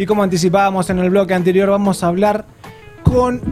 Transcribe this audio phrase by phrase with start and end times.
[0.00, 2.44] Y como anticipábamos en el bloque anterior, vamos a hablar
[3.02, 3.42] con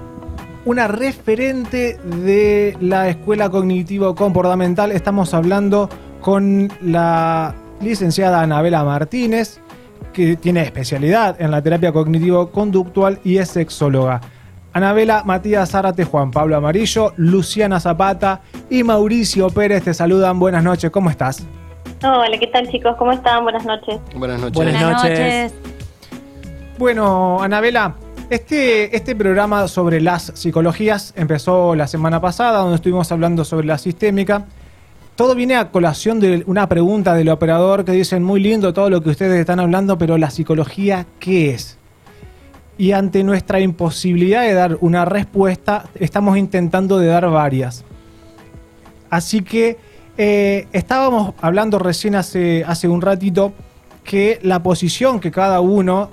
[0.65, 4.93] una referente de la Escuela Cognitivo Comportamental.
[4.93, 5.91] Estamos hablando
[6.21, 9.61] con la licenciada Anabela Martínez,
[10.13, 14.21] que tiene especialidad en la terapia cognitivo-conductual y es sexóloga.
[14.73, 20.39] Anabela, Matías Zárate, Juan Pablo Amarillo, Luciana Zapata y Mauricio Pérez te saludan.
[20.39, 21.45] Buenas noches, ¿cómo estás?
[22.05, 22.95] Hola, ¿qué tal chicos?
[22.99, 23.43] ¿Cómo están?
[23.43, 23.99] Buenas noches.
[24.15, 24.55] Buenas noches.
[24.55, 25.76] Buenas Buenas noches.
[26.79, 27.95] Bueno, Anabela,
[28.29, 33.79] este, este programa sobre las psicologías empezó la semana pasada, donde estuvimos hablando sobre la
[33.79, 34.45] sistémica.
[35.15, 39.03] Todo viene a colación de una pregunta del operador que dicen muy lindo todo lo
[39.03, 41.79] que ustedes están hablando, pero la psicología, ¿qué es?
[42.77, 47.85] Y ante nuestra imposibilidad de dar una respuesta, estamos intentando de dar varias.
[49.09, 49.79] Así que
[50.19, 53.55] eh, estábamos hablando recién hace, hace un ratito
[54.05, 56.11] que la posición que cada uno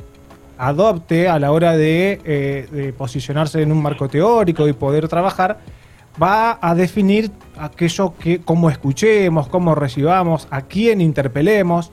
[0.67, 5.59] adopte a la hora de, eh, de posicionarse en un marco teórico y poder trabajar,
[6.21, 11.91] va a definir aquello que, cómo escuchemos, cómo recibamos, a quién interpelemos.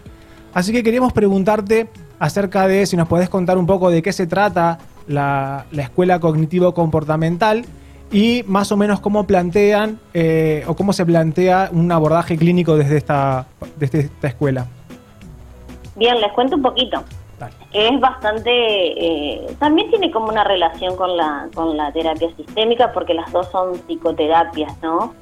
[0.55, 4.27] Así que queríamos preguntarte acerca de si nos podés contar un poco de qué se
[4.27, 7.65] trata la, la escuela cognitivo-comportamental
[8.13, 12.97] y más o menos cómo plantean eh, o cómo se plantea un abordaje clínico desde
[12.97, 13.47] esta,
[13.77, 14.67] desde esta escuela.
[15.97, 17.03] Bien, les cuento un poquito.
[17.73, 23.15] Es bastante, eh, también tiene como una relación con la, con la terapia sistémica porque
[23.15, 25.15] las dos son psicoterapias, ¿no?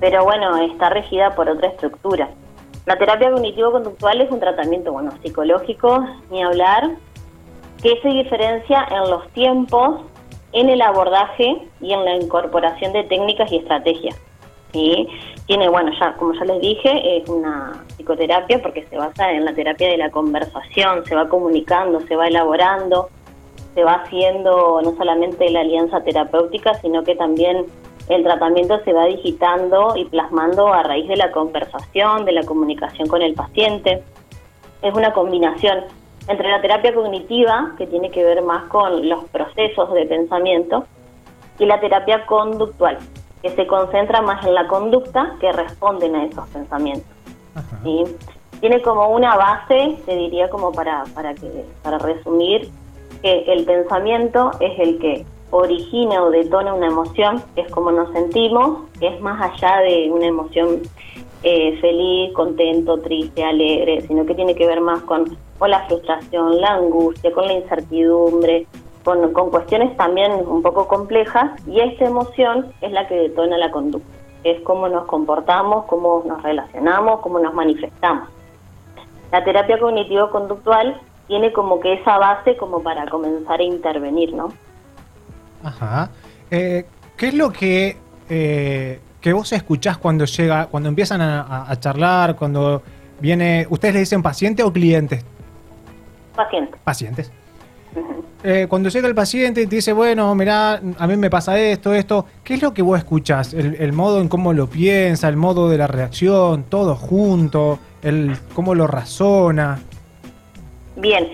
[0.00, 2.28] Pero bueno, está regida por otra estructura.
[2.84, 6.90] La terapia cognitivo-conductual es un tratamiento, bueno, psicológico, ni hablar,
[7.82, 10.02] que se diferencia en los tiempos,
[10.52, 14.16] en el abordaje y en la incorporación de técnicas y estrategias.
[14.72, 15.08] ¿sí?
[15.46, 19.52] Tiene, bueno, ya como ya les dije, es una psicoterapia porque se basa en la
[19.52, 23.10] terapia de la conversación, se va comunicando, se va elaborando,
[23.74, 27.66] se va haciendo no solamente la alianza terapéutica, sino que también
[28.08, 33.08] el tratamiento se va digitando y plasmando a raíz de la conversación, de la comunicación
[33.08, 34.04] con el paciente.
[34.82, 35.80] Es una combinación
[36.28, 40.86] entre la terapia cognitiva, que tiene que ver más con los procesos de pensamiento,
[41.58, 42.98] y la terapia conductual,
[43.42, 47.15] que se concentra más en la conducta que responden a esos pensamientos.
[47.82, 48.04] ¿Sí?
[48.60, 52.70] Tiene como una base, te diría como para, para, que, para resumir,
[53.22, 58.80] que el pensamiento es el que origina o detona una emoción, es como nos sentimos,
[59.00, 60.82] es más allá de una emoción
[61.42, 66.60] eh, feliz, contento, triste, alegre, sino que tiene que ver más con, con la frustración,
[66.60, 68.66] la angustia, con la incertidumbre,
[69.04, 73.70] con, con cuestiones también un poco complejas, y esta emoción es la que detona la
[73.70, 74.10] conducta,
[74.44, 78.28] es cómo nos comportamos, cómo nos relacionamos, cómo nos manifestamos.
[79.32, 84.52] La terapia cognitivo-conductual tiene como que esa base como para comenzar a intervenir, ¿no?
[85.64, 86.10] Ajá.
[86.50, 86.86] Eh,
[87.16, 87.96] ¿Qué es lo que,
[88.28, 92.82] eh, que vos escuchás cuando llega, cuando empiezan a, charlar, cuando
[93.18, 95.24] viene, ustedes le dicen paciente o clientes?
[96.36, 96.78] Paciente.
[96.84, 97.32] Pacientes.
[98.44, 101.92] Eh, cuando llega el paciente y te dice, bueno, mirá, a mí me pasa esto,
[101.94, 103.54] esto, ¿qué es lo que vos escuchás?
[103.54, 108.36] El, el modo en cómo lo piensa, el modo de la reacción, todo junto, el
[108.54, 109.80] cómo lo razona.
[110.96, 111.28] Bien,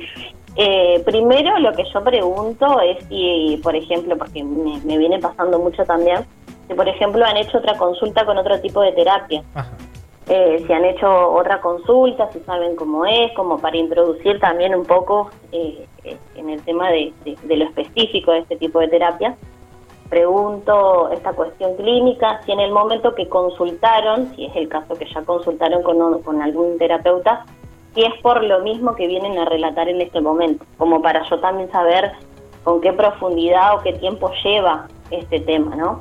[0.57, 5.59] eh, primero lo que yo pregunto es si, por ejemplo, porque me, me viene pasando
[5.59, 6.25] mucho también,
[6.69, 9.71] si por ejemplo han hecho otra consulta con otro tipo de terapia, Ajá.
[10.29, 14.85] eh, si han hecho otra consulta, si saben cómo es, como para introducir también un
[14.85, 18.89] poco eh, eh, en el tema de, de- de lo específico de este tipo de
[18.89, 19.37] terapia.
[20.09, 25.07] Pregunto esta cuestión clínica, si en el momento que consultaron, si es el caso que
[25.07, 27.47] ya consultaron con, un- con algún terapeuta,
[27.95, 31.39] si es por lo mismo que vienen a relatar en este momento, como para yo
[31.41, 32.13] también saber
[32.65, 36.01] con qué profundidad o qué tiempo lleva este tema, ¿no?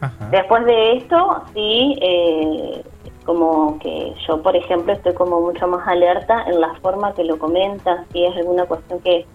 [0.00, 0.28] Ajá.
[0.30, 2.82] Después de esto, sí, eh,
[3.24, 7.38] como que yo, por ejemplo, estoy como mucho más alerta en la forma que lo
[7.38, 9.26] comenta, si es alguna cuestión que,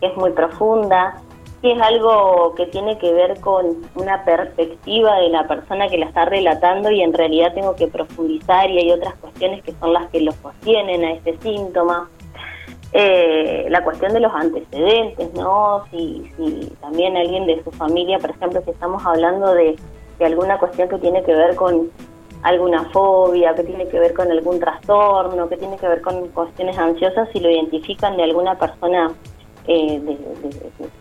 [0.00, 1.18] es muy profunda,
[1.62, 6.06] si es algo que tiene que ver con una perspectiva de la persona que la
[6.06, 10.10] está relatando y en realidad tengo que profundizar y hay otras cuestiones que son las
[10.10, 12.10] que lo sostienen a este síntoma.
[12.92, 15.84] Eh, la cuestión de los antecedentes, ¿no?
[15.90, 19.76] Si, si también alguien de su familia, por ejemplo, si estamos hablando de,
[20.18, 21.90] de alguna cuestión que tiene que ver con
[22.44, 26.78] alguna fobia, que tiene que ver con algún trastorno, que tiene que ver con cuestiones
[26.78, 29.10] ansiosas, si lo identifican de alguna persona
[29.66, 30.18] eh, de,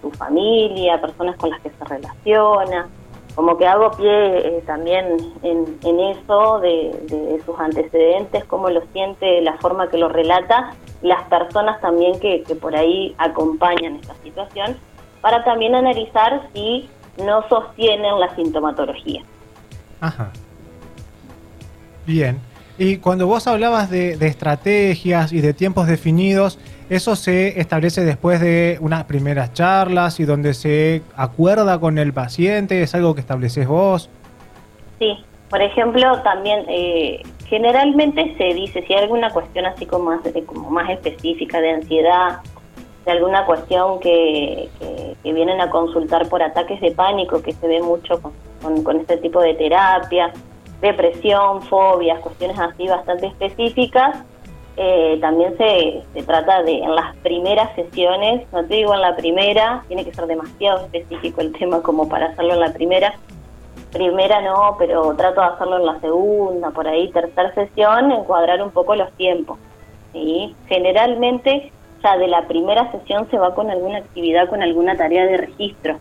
[0.02, 2.88] su familia, personas con las que se relaciona,
[3.36, 9.42] como que hago pie eh, también en, eso de, de sus antecedentes, cómo lo siente,
[9.42, 10.74] la forma que lo relata
[11.04, 14.78] las personas también que, que por ahí acompañan esta situación,
[15.22, 16.90] para también analizar si
[17.24, 19.22] no sostienen la sintomatología.
[20.02, 20.32] Ajá.
[22.06, 22.40] Bien.
[22.78, 26.58] Y cuando vos hablabas de, estrategias y de tiempos definidos,
[26.90, 32.82] ¿eso se establece después de unas primeras charlas y donde se acuerda con el paciente?
[32.82, 34.10] ¿Es algo que estableces vos?
[34.98, 35.16] Sí,
[35.52, 40.72] por ejemplo, también eh, generalmente se dice si hay alguna cuestión así como más, como
[40.72, 42.40] más específica de ansiedad,
[43.06, 44.68] de alguna cuestión que,
[45.24, 49.18] que, vienen a consultar por ataques de pánico, que se ve mucho con, con este
[49.18, 50.32] tipo de terapia
[50.84, 54.18] depresión, fobias, cuestiones así bastante específicas.
[54.76, 59.16] Eh, también se, se, trata de en las primeras sesiones, no te digo en la
[59.16, 63.14] primera, tiene que ser demasiado específico el tema como para hacerlo en la primera.
[63.92, 68.72] Primera no, pero trato de hacerlo en la segunda, por ahí, tercera sesión, encuadrar un
[68.72, 69.60] poco los tiempos.
[70.12, 70.56] ¿sí?
[70.68, 71.72] Generalmente
[72.04, 75.98] ya de la primera sesión se va con alguna actividad, con alguna tarea de registro.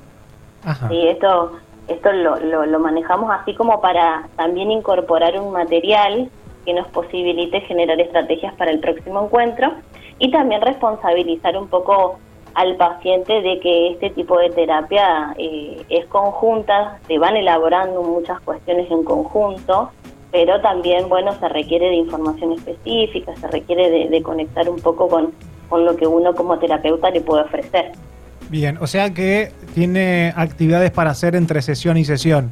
[0.64, 0.88] Ajá.
[0.88, 1.06] ¿sí?
[1.08, 1.52] Esto
[1.88, 6.31] esto lo, lo, manejamos así como para también incorporar un material
[6.64, 9.73] que nos posibilite generar estrategias para el próximo encuentro
[10.19, 12.19] y también responsabilizar un poco
[12.55, 18.40] al paciente de que este tipo de terapia eh, es conjunta, se van elaborando muchas
[18.40, 19.90] cuestiones en conjunto,
[20.31, 25.32] pero también, bueno, se requiere de información específica, se requiere de, conectar un poco con,
[25.69, 27.93] con lo que uno como terapeuta le puede ofrecer.
[28.53, 32.51] Bien, o sea que tiene actividades para hacer entre sesión y sesión.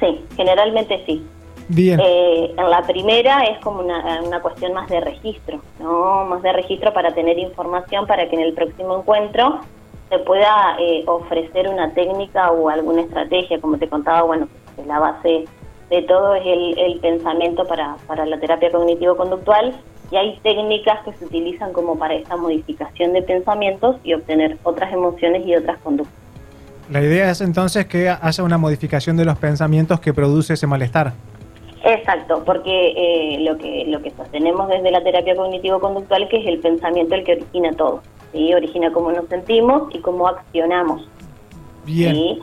[0.00, 1.22] Sí, generalmente sí.
[1.68, 2.00] Bien.
[2.02, 6.24] Eh, en la primera es como una, una, cuestión más de registro, ¿no?
[6.24, 9.60] Más de registro para tener información para que en el próximo encuentro
[10.08, 13.60] se pueda eh, ofrecer una técnica o alguna estrategia.
[13.60, 14.48] Como te contaba, bueno,
[14.86, 15.44] la base
[15.90, 19.74] de todo es el, el pensamiento para, para la terapia cognitivo-conductual
[20.10, 24.92] y hay técnicas que se utilizan como para esta modificación de pensamientos y obtener otras
[24.92, 26.14] emociones y otras conductas.
[26.90, 31.14] La idea es entonces que haya una modificación de los pensamientos que produce ese malestar.
[31.84, 36.58] Exacto, porque eh, lo que lo que sostenemos desde la terapia cognitivo-conductual que es el
[36.58, 38.02] pensamiento el que origina todo,
[38.32, 38.52] ¿sí?
[38.54, 41.08] origina cómo nos sentimos y cómo accionamos.
[41.84, 42.38] Bien.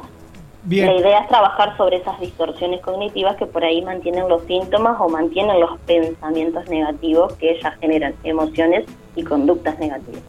[0.70, 5.10] La idea es trabajar sobre esas distorsiones cognitivas que por ahí mantienen los síntomas o
[5.10, 10.22] mantienen los pensamientos negativos que ellas generan emociones y conductas negativas.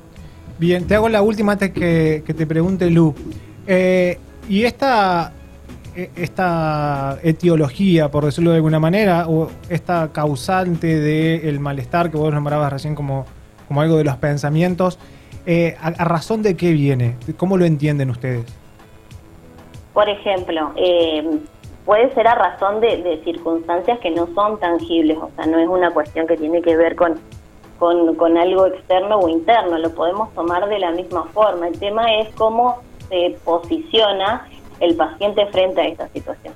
[0.59, 3.15] Bien, te hago la última antes que, te pregunte Lu.
[3.67, 5.33] Eh, y esta,
[5.95, 12.35] e, esta etiología, por decirlo de alguna manera, o esta causante del malestar que vos
[12.35, 13.25] nombrabas recién como,
[13.69, 14.99] como algo de los pensamientos,
[15.47, 17.17] eh, a razón de qué viene?
[17.37, 18.64] ¿Cómo lo entienden ustedes?
[19.95, 21.39] Por ejemplo, eh,
[21.87, 25.93] puede ser a razón de, circunstancias que no son tangibles, o sea, no es una
[25.93, 27.21] cuestión que tiene que ver con,
[27.79, 31.69] con, algo externo o interno, lo podemos tomar de la misma forma.
[31.69, 34.49] El tema es cómo se posiciona
[34.81, 36.55] el paciente frente a esta situación.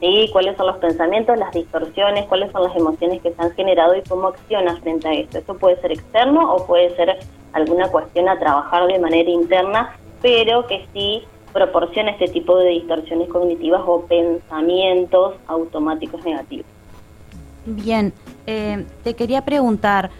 [0.00, 0.30] ¿Sí?
[0.32, 4.02] ¿Cuáles son los pensamientos, las distorsiones, cuáles son las emociones que se han generado y
[4.02, 5.38] cómo acciona frente a esto?
[5.38, 7.18] Eso puede ser externo o puede ser
[7.52, 13.28] alguna cuestión a trabajar de manera interna, pero que sí proporciona este tipo de distorsiones
[13.28, 16.66] cognitivas o pensamientos automáticos negativos.
[17.66, 18.12] Bien,
[18.46, 20.10] eh, te quería preguntar,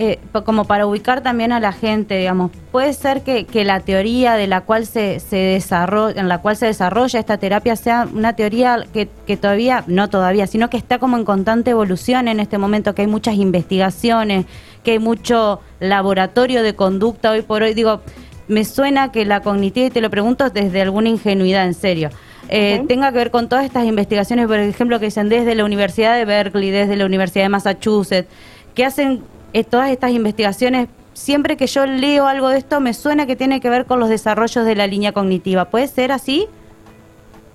[0.00, 4.46] eh, como para ubicar también a la gente, digamos, puede ser que, la teoría de
[4.46, 8.84] la cual se, se desarrolla, en la cual se desarrolla esta terapia sea una teoría
[8.92, 12.94] que, que todavía, no todavía, sino que está como en constante evolución en este momento,
[12.94, 14.46] que hay muchas investigaciones,
[14.84, 18.00] que hay mucho laboratorio de conducta hoy por hoy, digo,
[18.48, 22.10] me suena que la cognitiva, y te lo pregunto desde alguna ingenuidad, en serio,
[22.48, 26.16] eh, tenga que ver con todas estas investigaciones, por ejemplo, que dicen desde la Universidad
[26.16, 28.28] de Berkeley, desde la Universidad de Massachusetts,
[28.74, 30.88] que hacen eh, todas estas investigaciones.
[31.12, 34.08] Siempre que yo leo algo de esto, me suena que tiene que ver con los
[34.08, 35.66] desarrollos de la línea cognitiva.
[35.66, 36.46] ¿Puede ser así?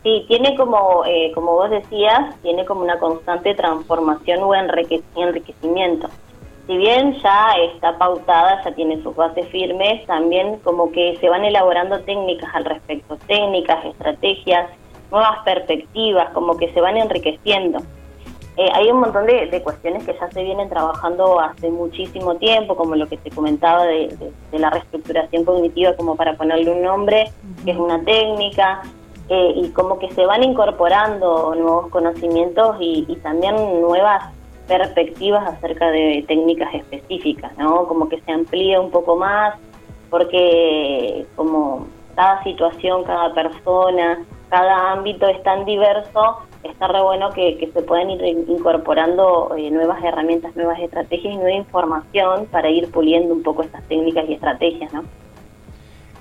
[0.04, 6.10] Sí, tiene como, eh, como vos decías, tiene como una constante transformación o enriquecimiento
[6.68, 11.44] si bien ya está pautada, ya tiene sus bases firmes, también como que se van
[11.44, 14.70] elaborando técnicas al respecto, técnicas, estrategias,
[15.12, 17.80] nuevas perspectivas, como que se van enriqueciendo.
[18.56, 22.96] Eh, hay un montón de, cuestiones que ya se vienen trabajando hace muchísimo tiempo, como
[22.96, 24.16] lo que te comentaba de,
[24.52, 27.32] la reestructuración cognitiva, como para ponerle un nombre,
[27.66, 28.84] que es una técnica,
[29.28, 34.33] eh, y como que se van incorporando nuevos conocimientos y, y también nuevas
[34.68, 37.88] perspectivas acerca de técnicas específicas, ¿no?
[37.88, 39.56] Como que se amplía un poco más,
[40.10, 47.70] porque como cada situación, cada persona, cada ámbito es tan diverso, está re bueno que,
[47.74, 53.34] se puedan ir incorporando eh, nuevas herramientas, nuevas estrategias y nueva información para ir puliendo
[53.34, 55.04] un poco estas técnicas y estrategias, ¿no?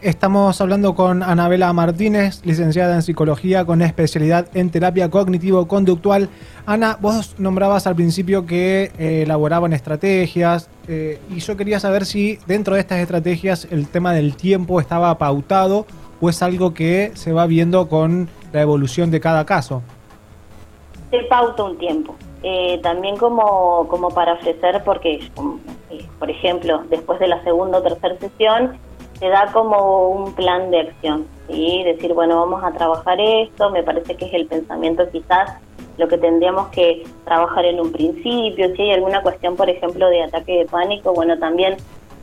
[0.02, 6.28] Estamos hablando con Anabela Martínez, licenciada en psicología con especialidad en terapia cognitivo-conductual.
[6.66, 12.40] Ana, vos nombrabas al principio que eh, elaboraban estrategias eh, y yo quería saber si
[12.49, 15.87] dentro de estas estrategias el tema del tiempo estaba pautado
[16.21, 19.82] o es algo que se va viendo con la evolución de cada caso.
[21.12, 22.16] Se pauta un tiempo.
[22.42, 25.30] Eh, también como, como para ofrecer, porque,
[26.18, 28.73] por ejemplo, después de la segunda o tercera sesión,
[29.23, 33.85] se da como un plan de acción, y Decir, bueno, vamos a trabajar esto, me
[33.85, 35.61] parece que es el pensamiento quizás
[35.97, 40.25] lo que tendríamos que trabajar en un principio, si hay alguna cuestión, por ejemplo, de
[40.25, 41.76] ataque de pánico, bueno, también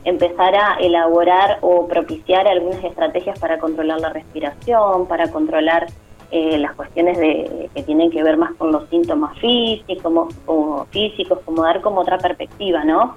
[0.04, 5.86] empezar a elaborar o propiciar algunas estrategias para controlar la respiración, para controlar
[6.30, 11.38] eh, las cuestiones de, que tienen que ver más con los síntomas físicos, como, físicos,
[11.46, 13.16] como dar como otra perspectiva, ¿no?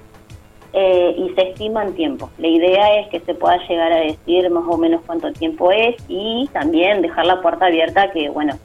[0.76, 2.30] Eh, y se estima en tiempo.
[2.36, 5.94] La idea es que se pueda llegar a decir más o menos cuánto tiempo es
[6.08, 8.58] y también dejar la puerta abierta que, bueno,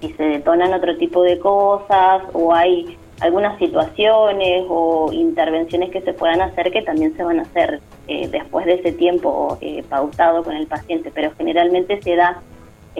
[0.00, 6.12] si se detonan otro tipo de cosas o hay algunas situaciones o intervenciones que se
[6.12, 10.42] puedan hacer que también se van a hacer eh, después de ese tiempo eh, pautado
[10.42, 12.42] con el paciente, pero generalmente se da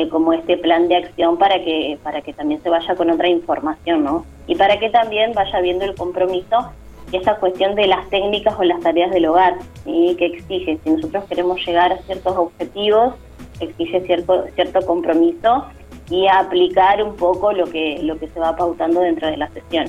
[0.09, 4.05] como este plan de acción para que para que también se vaya con otra información,
[4.05, 4.25] ¿no?
[4.47, 6.73] Y para que también vaya viendo el compromiso
[7.13, 11.25] esa cuestión de las técnicas o las tareas del hogar, y que exige, si nosotros
[11.25, 13.15] queremos llegar a ciertos objetivos,
[13.61, 15.67] exige cierto, cierto compromiso
[16.11, 19.87] y aplicar un poco lo que, lo que se va pautando dentro de la sesión.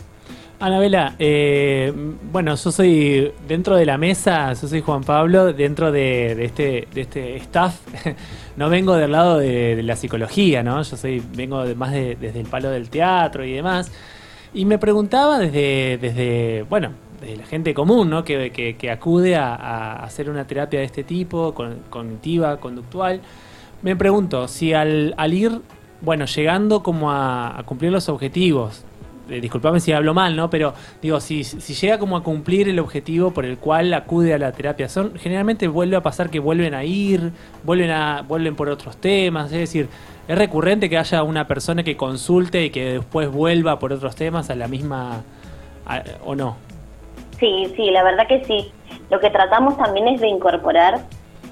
[0.59, 1.91] Anabela, eh,
[2.31, 7.01] bueno, yo soy dentro de la mesa, yo soy Juan Pablo, dentro de, este, de
[7.01, 7.81] este staff,
[8.55, 10.81] no vengo del lado de, la psicología, ¿no?
[10.81, 13.91] Yo soy, vengo más desde el palo del teatro y demás.
[14.53, 16.91] Y me preguntaba desde, desde bueno,
[17.23, 18.23] de la gente común, ¿no?
[18.23, 21.53] Que, que, acude a, hacer una terapia de este tipo,
[21.89, 23.21] cognitiva, conductual.
[23.81, 25.61] Me pregunto si al, al ir,
[26.01, 28.83] bueno, llegando como a, cumplir los objetivos,
[29.29, 30.49] eh, disculpame si hablo mal, ¿no?
[30.49, 34.37] Pero digo, si, si llega como a cumplir el objetivo por el cual acude a
[34.37, 37.31] la terapia, son generalmente vuelve a pasar que vuelven a ir,
[37.63, 39.87] vuelven a vuelven por otros temas, es decir,
[40.27, 44.49] es recurrente que haya una persona que consulte y que después vuelva por otros temas
[44.49, 45.23] a la misma
[46.25, 46.72] o no.
[47.43, 48.71] Sí, sí, la verdad que sí.
[49.09, 51.01] Lo que tratamos también es de incorporar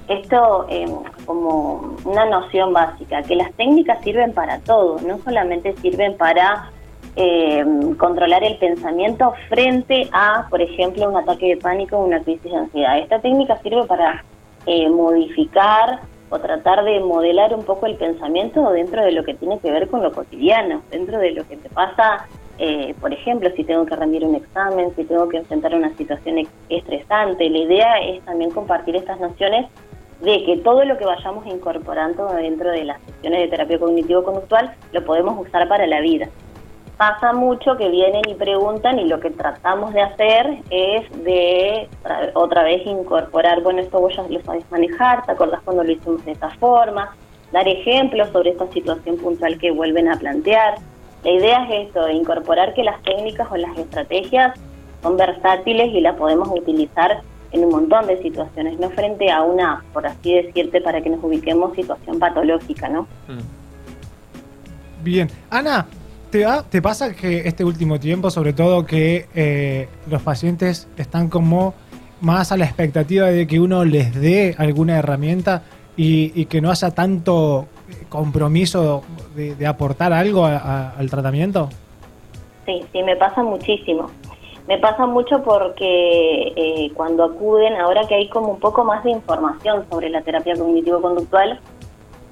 [0.08, 0.86] esto eh,
[1.26, 6.70] como una noción básica, que las técnicas sirven para todo, no solamente sirven para
[7.16, 7.62] eh,
[7.98, 12.56] controlar el pensamiento frente a, por ejemplo, un ataque de pánico o una crisis de
[12.56, 12.98] ansiedad.
[12.98, 14.24] Esta técnica sirve para
[14.64, 19.58] eh, modificar o tratar de modelar un poco el pensamiento dentro de lo que tiene
[19.58, 22.26] que ver con lo cotidiano, dentro de lo que te pasa
[22.64, 26.46] eh, por ejemplo, si tengo que rendir un examen, si tengo que enfrentar una situación
[26.68, 27.50] estresante.
[27.50, 29.66] La idea es también compartir estas nociones
[30.20, 35.04] de que todo lo que vayamos incorporando dentro de las sesiones de terapia cognitivo-conductual lo
[35.04, 36.28] podemos usar para la vida.
[36.96, 41.88] Pasa mucho que vienen y preguntan y lo que tratamos de hacer es de
[42.34, 46.24] otra vez incorporar, bueno, esto vos ya lo sabes manejar, ¿te acordás cuando lo hicimos
[46.24, 47.12] de esta forma?
[47.50, 50.76] Dar ejemplos sobre esta situación puntual que vuelven a plantear
[51.24, 54.58] la idea es esto, incorporar que las técnicas o las estrategias
[55.02, 59.84] son versátiles y las podemos utilizar en un montón de situaciones, no frente a una,
[59.92, 63.02] por así decirte, para que nos ubiquemos, situación patológica, ¿no?
[63.28, 65.04] Mm.
[65.04, 65.28] Bien.
[65.50, 65.86] Ana,
[66.30, 71.74] ¿te, ¿te pasa que este último tiempo, sobre todo, que eh, los pacientes están como
[72.20, 75.62] más a la expectativa de que uno les dé alguna herramienta
[75.94, 77.68] y que no haya tanto
[78.08, 79.02] compromiso
[79.34, 81.68] de, aportar algo al tratamiento?
[82.66, 84.10] Sí, sí, me pasa muchísimo.
[84.68, 89.10] Me pasa mucho porque eh, cuando acuden, ahora que hay como un poco más de
[89.10, 91.58] información sobre la terapia cognitivo-conductual,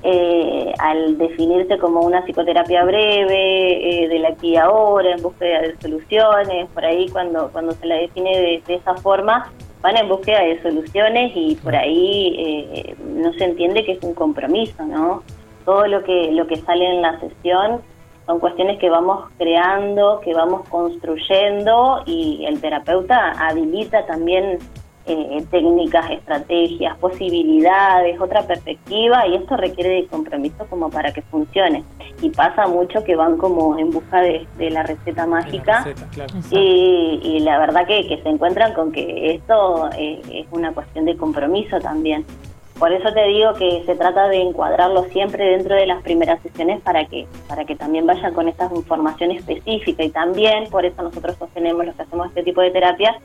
[0.03, 5.61] eh, al definirse como una psicoterapia breve, eh, de la aquí y ahora, en búsqueda
[5.61, 9.51] de soluciones, por ahí cuando, cuando se la define de, de esa forma,
[9.83, 14.85] van en búsqueda de soluciones y por ahí no se entiende que es un compromiso,
[14.85, 15.23] ¿no?
[15.65, 17.81] Todo lo que, lo que sale en la sesión
[18.27, 24.59] son cuestiones que vamos creando, que vamos construyendo y el terapeuta habilita también
[25.07, 31.83] eh, técnicas, estrategias, posibilidades, otra perspectiva y esto requiere de compromiso como para que funcione.
[32.23, 35.87] Y pasa mucho que van como en busca de, la receta mágica
[36.51, 41.81] y, la verdad que, se encuentran con que esto eh, es una cuestión de compromiso
[41.81, 42.25] también.
[42.81, 46.81] Por eso te digo que se trata de encuadrarlo siempre dentro de las primeras sesiones
[46.81, 50.03] para que para que también vayan con esta información específica.
[50.03, 53.19] Y también por eso nosotros sostenemos los que hacemos este tipo de terapia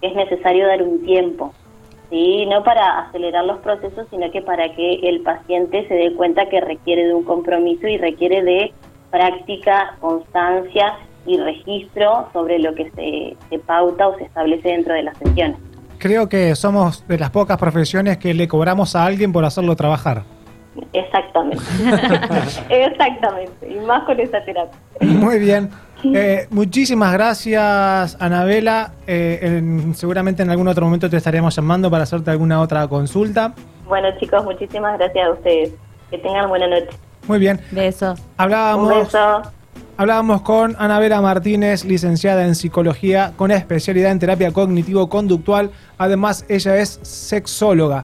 [0.00, 1.52] que es necesario dar un tiempo,
[2.08, 6.48] sí, no para acelerar los procesos, sino que para que el paciente se dé cuenta
[6.48, 8.72] que requiere de un compromiso y requiere de
[9.10, 10.96] práctica, constancia
[11.26, 15.58] y registro sobre lo que se, se pauta o se establece dentro de las sesiones
[15.98, 20.22] creo que somos de las pocas profesiones que le cobramos a alguien por hacerlo trabajar.
[20.92, 21.62] Exactamente,
[22.68, 24.78] exactamente, y más con esa terapia.
[25.00, 25.70] Muy bien.
[26.12, 28.92] Eh, muchísimas gracias, Anabela.
[29.06, 29.62] Eh,
[29.94, 33.54] seguramente en algún otro momento te estaremos llamando para hacerte alguna otra consulta.
[33.86, 35.72] Bueno, chicos, muchísimas gracias a ustedes.
[36.10, 36.90] Que tengan buena noche.
[37.26, 37.60] Muy bien.
[37.70, 38.20] Besos.
[38.36, 38.92] Hablábamos.
[38.92, 39.42] Un beso.
[39.96, 45.70] Hablábamos con Anabela Martínez, licenciada en psicología con especialidad en terapia cognitivo-conductual.
[45.98, 48.02] Además, ella es sexóloga.